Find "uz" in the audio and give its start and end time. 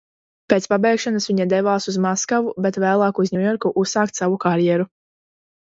1.93-1.99, 3.27-3.35